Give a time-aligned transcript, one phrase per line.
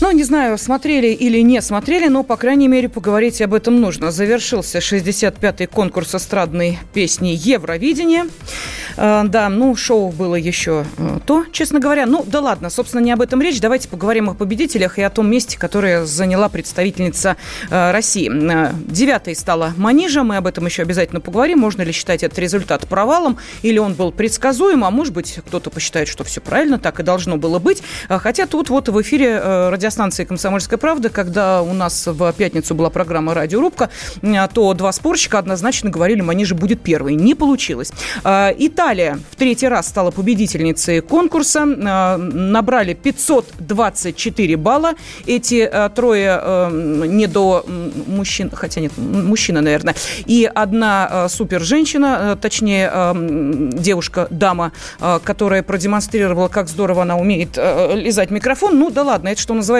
[0.00, 4.10] Ну, не знаю, смотрели или не смотрели, но, по крайней мере, поговорить об этом нужно.
[4.10, 8.24] Завершился 65-й конкурс эстрадной песни «Евровидение».
[8.96, 12.06] Э, да, ну, шоу было еще э, то, честно говоря.
[12.06, 13.60] Ну, да ладно, собственно, не об этом речь.
[13.60, 17.36] Давайте поговорим о победителях и о том месте, которое заняла представительница
[17.68, 18.30] э, России.
[18.90, 20.22] Девятой стала Манижа.
[20.22, 21.58] Мы об этом еще обязательно поговорим.
[21.58, 26.08] Можно ли считать этот результат провалом, или он был предсказуем, а может быть, кто-то посчитает,
[26.08, 27.82] что все правильно, так и должно было быть.
[28.08, 32.90] Хотя тут вот в эфире э, радиостанции «Комсомольская правда», когда у нас в пятницу была
[32.90, 33.90] программа «Радиорубка»,
[34.22, 37.16] э, то два спорщика однозначно говорили, Манижа будет первой.
[37.16, 37.90] Не получилось.
[38.22, 41.66] Э, Италия в третий раз стала победительницей конкурса.
[41.66, 44.92] Э, Набрали 524 балла.
[45.26, 47.64] Эти трое не до
[48.06, 56.46] мужчин, хотя нет, мужчина, наверное, и одна супер-женщина, э, точнее, м, девушка-дама, э, которая продемонстрировала,
[56.48, 58.78] как здорово она умеет лизать микрофон.
[58.78, 59.79] Ну, да ладно, это, что называется,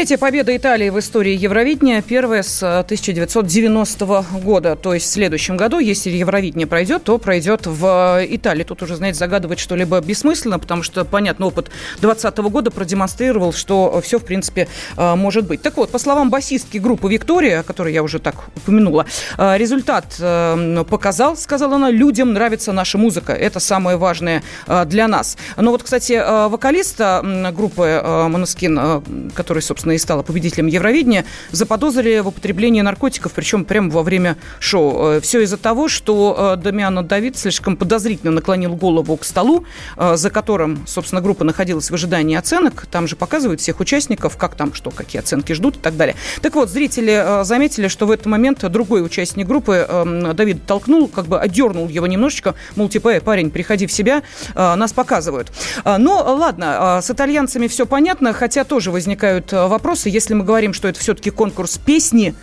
[0.00, 4.74] Третья победа Италии в истории Евровидения, первая с э, 1990 года.
[4.74, 8.64] То есть в следующем году, если Евровидение пройдет, то пройдет в э, Италии.
[8.64, 14.18] Тут уже, знаете, загадывать что-либо бессмысленно, потому что, понятно, опыт 2020 года продемонстрировал, что все,
[14.18, 15.60] в принципе, э, может быть.
[15.60, 19.04] Так вот, по словам басистки группы «Виктория», о которой я уже так упомянула,
[19.36, 23.34] э, результат э, показал, сказала она, людям нравится наша музыка.
[23.34, 25.36] Это самое важное э, для нас.
[25.58, 29.02] Но вот, кстати, э, вокалиста группы Моноскин,
[29.34, 35.20] который, собственно, и стала победителем Евровидения, заподозрили в употреблении наркотиков, причем прямо во время шоу.
[35.20, 39.64] Все из-за того, что э, Дамиано Давид слишком подозрительно наклонил голову к столу,
[39.96, 42.86] э, за которым, собственно, группа находилась в ожидании оценок.
[42.90, 46.16] Там же показывают всех участников, как там что, какие оценки ждут и так далее.
[46.42, 51.08] Так вот, зрители э, заметили, что в этот момент другой участник группы э, Давид толкнул,
[51.08, 54.22] как бы отдернул его немножечко, мол, типа, «Эй, парень, приходи в себя,
[54.54, 55.52] э, нас показывают.
[55.84, 60.10] Э, Но ладно, э, с итальянцами все понятно, хотя тоже возникают э, вопросы.
[60.10, 62.34] Если мы говорим, что это все-таки конкурс песни,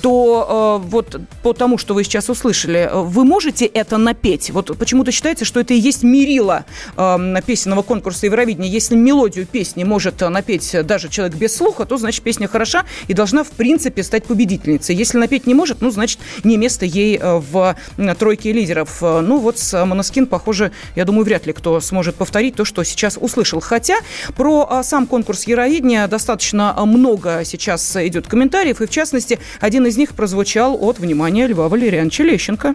[0.00, 4.50] то э, вот по тому, что вы сейчас услышали, э, вы можете это напеть?
[4.50, 6.66] Вот почему-то считается, что это и есть мерило
[6.96, 8.70] э, песенного конкурса Евровидения.
[8.70, 13.14] Если мелодию песни может э, напеть даже человек без слуха, то значит песня хороша и
[13.14, 14.94] должна в принципе стать победительницей.
[14.94, 17.74] Если напеть не может, ну значит не место ей э, в
[18.18, 19.00] тройке лидеров.
[19.00, 23.18] Ну вот с Моноскин, похоже, я думаю, вряд ли кто сможет повторить то, что сейчас
[23.20, 23.60] услышал.
[23.60, 23.96] Хотя
[24.36, 30.14] про сам конкурс Евровидения достаточно много сейчас идет комментариев, и в частности один из них
[30.14, 32.74] прозвучал от, внимания, Льва Валерьяновича Лещенко.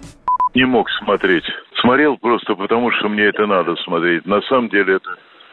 [0.55, 1.45] Не мог смотреть.
[1.81, 4.25] Смотрел просто потому, что мне это надо смотреть.
[4.25, 5.09] На самом деле это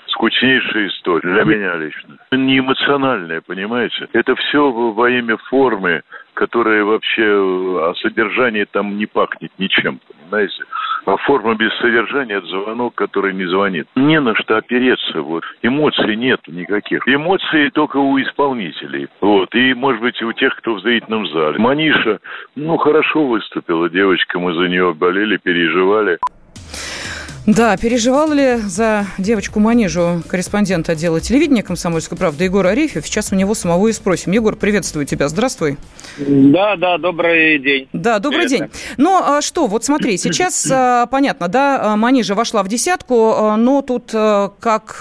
[0.09, 2.17] скучнейшая история для меня лично.
[2.33, 4.09] Не эмоциональная, понимаете?
[4.13, 6.03] Это все во имя формы,
[6.35, 10.65] которая вообще о содержании там не пахнет ничем, понимаете?
[11.07, 13.87] А форма без содержания– это звонок, который не звонит.
[13.95, 15.45] Не на что опереться, вот.
[15.63, 17.07] Эмоций нет никаких.
[17.07, 19.07] Эмоции только у исполнителей.
[19.21, 19.55] Вот.
[19.55, 21.59] И, может быть, у тех, кто в зрительном зале.
[21.61, 22.19] Маниша,
[22.57, 26.19] ну, хорошо выступила девочка, мы за нее болели, переживали.
[27.47, 33.07] Да, переживал ли за девочку Манежу корреспондент отдела телевидения «Комсомольской правды» Егор Арефьев?
[33.07, 34.33] Сейчас у него самого и спросим.
[34.33, 35.29] Егор, приветствую тебя.
[35.29, 35.79] Здравствуй.
[36.19, 37.89] Да, да, добрый день.
[37.93, 38.71] Да, добрый Привет.
[38.73, 38.81] день.
[38.97, 43.57] Ну, а что, вот смотри, сейчас, а, понятно, да, а, Манижа вошла в десятку, а,
[43.57, 44.97] но тут, как,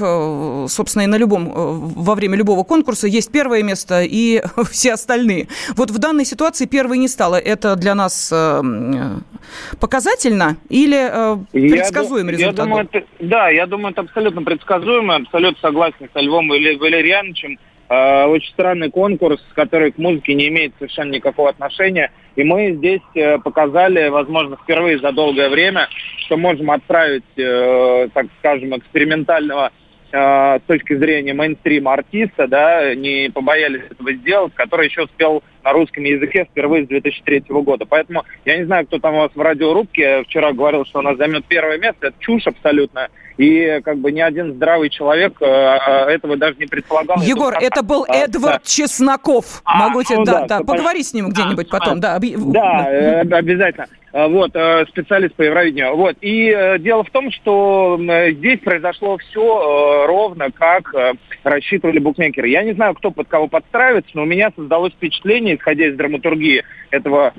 [0.69, 5.47] собственно, и на любом, во время любого конкурса, есть первое место и все остальные.
[5.75, 7.37] Вот в данной ситуации первой не стало.
[7.37, 8.31] Это для нас
[9.79, 11.37] показательно или э,
[12.37, 16.77] Ду- я думаю, это- да, я думаю, это абсолютно предсказуемо, абсолютно согласен со Львом Вале-
[16.77, 17.57] Валерьяновичем.
[17.87, 22.11] Э, очень странный конкурс, который к музыке не имеет совершенно никакого отношения.
[22.35, 25.87] И мы здесь э, показали, возможно, впервые за долгое время,
[26.25, 29.71] что можем отправить, э, так скажем, экспериментального
[30.11, 36.03] с точки зрения мейнстрима артиста, да, не побоялись этого сделать, который еще успел на русском
[36.03, 37.85] языке впервые с 2003 года.
[37.85, 41.43] Поэтому я не знаю, кто там у вас в радиорубке вчера говорил, что она займет
[41.45, 42.07] первое место.
[42.07, 43.09] Это чушь абсолютно.
[43.37, 47.21] И как бы ни один здравый человек э, э этого даже не предполагал.
[47.21, 48.69] Егор, это, это был а, Эдвард да.
[48.69, 49.61] Чесноков.
[49.65, 52.17] А, Могу тебе, ну, да, да, да, поговори с ним где-нибудь а, потом, да.
[52.19, 53.87] Да, э, обязательно.
[54.15, 55.97] А, вот, э, специалист по Евровидению.
[55.97, 60.93] Вот, и э, дело в том, что э, здесь произошло все ровно, как
[61.43, 62.47] рассчитывали букмекеры.
[62.47, 66.63] Я не знаю, кто под кого подстраивается, но у меня создалось впечатление, исходя из драматургии
[66.91, 67.33] этого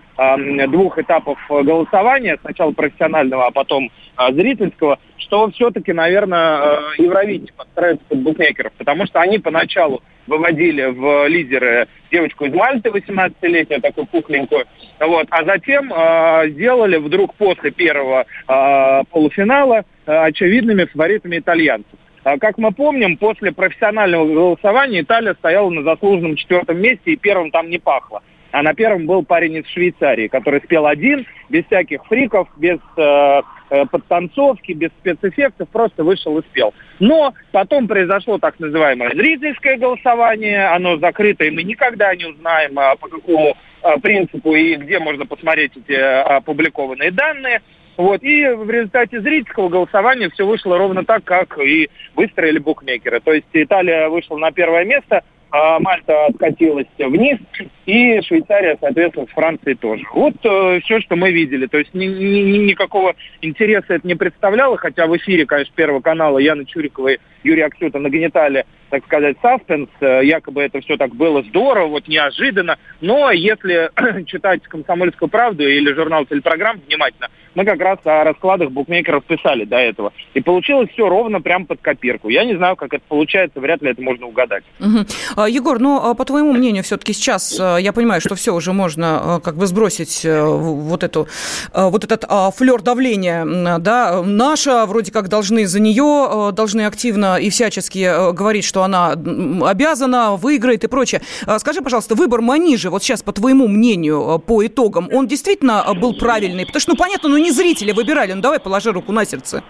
[0.69, 3.91] двух этапов голосования, сначала профессионального, а потом
[4.31, 11.89] зрительского, что все-таки, наверное, Евровидение подстраивается под букмекеров, потому что они поначалу выводили в лидеры
[12.11, 14.65] девочку из Мальты, 18-летнюю, такую пухленькую.
[15.01, 15.27] Вот.
[15.31, 21.99] А затем э, сделали вдруг после первого э, полуфинала э, очевидными фаворитами итальянцев.
[22.41, 27.71] Как мы помним, после профессионального голосования Италия стояла на заслуженном четвертом месте и первым там
[27.71, 28.21] не пахло.
[28.51, 33.43] А на первом был парень из Швейцарии, который спел один, без всяких фриков, без Э,
[33.69, 36.75] подтанцовки, без спецэффектов, просто вышел и спел.
[36.99, 42.97] Но потом произошло так называемое зрительское голосование, оно закрыто, и мы никогда не узнаем, а,
[42.97, 47.63] по какому а, принципу и где можно посмотреть эти а, опубликованные данные.
[47.97, 48.23] Вот.
[48.23, 53.21] И в результате зрительского голосования все вышло ровно так, как и выстроили букмекеры.
[53.21, 55.23] То есть Италия вышла на первое место–
[55.81, 57.39] Мальта откатилась вниз,
[57.87, 60.05] и Швейцария, соответственно, с Францией тоже.
[60.13, 61.67] Вот э, все, что мы видели.
[61.67, 66.39] То есть ни, ни, никакого интереса это не представляло, хотя в эфире, конечно, Первого канала
[66.39, 69.89] Яна Чурикова и Юрий Аксюта нагнетали, так сказать, саспенс.
[70.01, 72.79] Э, якобы это все так было здорово, вот неожиданно.
[73.01, 73.91] Но если
[74.27, 79.77] читать «Комсомольскую правду» или журнал «Телепрограмм» внимательно, мы как раз о раскладах букмекеров писали до
[79.77, 80.13] этого.
[80.35, 82.29] И получилось все ровно прям под копирку.
[82.29, 84.63] Я не знаю, как это получается, вряд ли это можно угадать.
[84.79, 85.47] Угу.
[85.49, 89.41] Егор, ну, а по твоему мнению, все-таки сейчас, а, я понимаю, что все уже можно
[89.43, 91.29] как бы сбросить э, вот, эту,
[91.73, 92.25] вот этот
[92.55, 98.76] флер давления, да, наша, вроде как должны за нее, должны активно и всячески говорить, что
[98.83, 101.21] она обязана, выиграет и прочее.
[101.59, 106.67] Скажи, пожалуйста, выбор Манижи, вот сейчас, по твоему мнению, по итогам, он действительно был правильный?
[106.67, 108.33] Потому что, ну, понятно, ну, не зрители выбирали.
[108.33, 109.63] Ну, давай положи руку на сердце.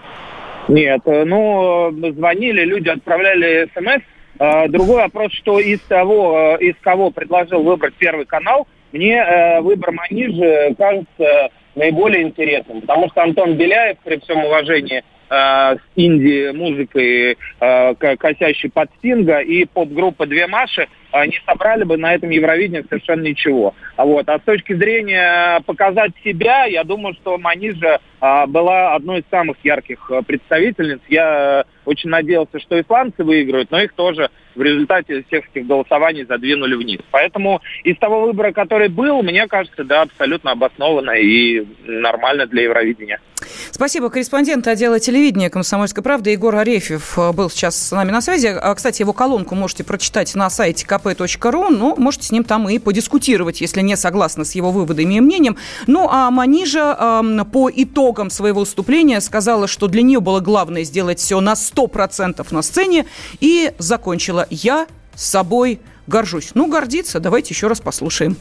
[0.67, 4.03] Нет, э, ну, звонили, люди отправляли смс.
[4.39, 9.91] Э, другой вопрос, что из того, э, из кого предложил выбрать Первый канал, мне выбор
[9.91, 18.69] Манижи кажется наиболее интересным, потому что Антон Беляев, при всем уважении с инди-музыкой, э, косящей
[18.69, 23.73] под Стинга, и подгруппа «Две Маши» не собрали бы на этом Евровидении совершенно ничего.
[23.95, 24.27] А, вот.
[24.29, 29.57] а с точки зрения показать себя, я думаю, что Манижа а, была одной из самых
[29.63, 30.99] ярких а, представительниц.
[31.07, 36.75] Я очень надеялся, что исландцы выиграют, но их тоже в результате всех этих голосований задвинули
[36.75, 36.99] вниз.
[37.11, 43.19] Поэтому из того выбора, который был, мне кажется, да, абсолютно обоснованно и нормально для Евровидения.
[43.71, 44.09] Спасибо.
[44.09, 45.16] Корреспондент отдела телевидения
[45.49, 48.47] «Комсомольской правды» Егор Арефьев э, был сейчас с нами на связи.
[48.47, 52.77] А, кстати, его колонку можете прочитать на сайте kp.ru, но можете с ним там и
[52.77, 55.57] подискутировать, если не согласны с его выводами и мнением.
[55.87, 61.19] Ну, а Манижа э, по итогам своего выступления сказала, что для нее было главное сделать
[61.19, 63.05] все на 100% на сцене
[63.39, 66.51] и закончила «Я с собой горжусь».
[66.53, 68.37] Ну, гордиться, давайте еще раз послушаем.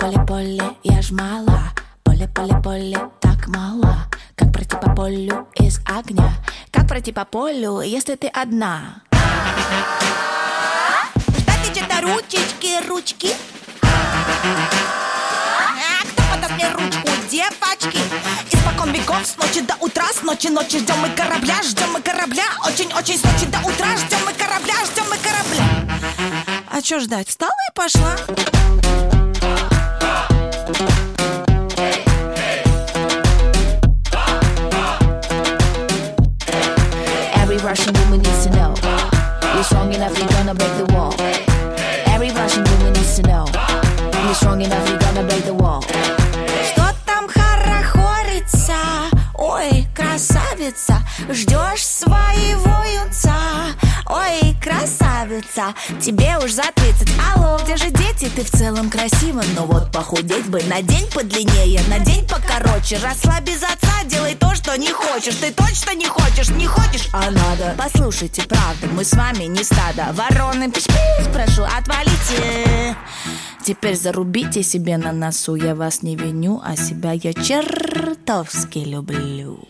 [0.00, 6.32] Поле, я ж мала Поле, поле, поле, так мало Как пройти по полю из огня
[6.70, 9.02] Как пройти по полю, если ты одна
[11.16, 13.34] Ждать где-то ручечки, ручки
[15.82, 17.98] а кто подаст мне ручку, девочки?
[18.50, 22.44] Испокон веков, с ночи до утра, с ночи ночи ждем мы корабля, ждем мы корабля,
[22.66, 25.64] очень-очень с ночи до утра, ждем мы корабля, ждем мы корабля.
[26.70, 27.28] А чё ждать?
[27.28, 28.16] Встала и пошла.
[37.70, 38.74] Russian woman needs to know.
[39.54, 41.14] You're strong enough, you're gonna break the wall.
[42.12, 43.46] Every Russian woman needs to know.
[44.24, 45.80] You're strong enough, you're gonna break the wall.
[46.72, 48.74] Что там хорохорится?
[49.34, 53.36] Ой, красавица, ждешь своего юнца.
[54.06, 57.99] Ой, красавица тебе уж за 30 Алло, где же?
[58.40, 61.82] Ты в целом красива Но вот похудеть бы на день подлиннее.
[61.90, 65.34] На день покороче Росла без отца, делай то, что не хочешь.
[65.34, 67.74] Ты точно не хочешь, не хочешь, а надо.
[67.76, 70.14] Послушайте, правда, мы с вами не стадо.
[70.14, 72.96] Вороны, пиш -пиш, прошу, отвалите.
[73.62, 75.54] Теперь зарубите себе на носу.
[75.56, 79.68] Я вас не виню, а себя я чертовски люблю.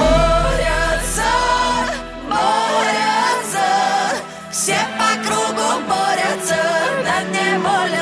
[0.00, 1.32] Борются,
[2.30, 3.66] борются
[4.50, 5.61] Все по кругу
[7.54, 8.01] Ébola.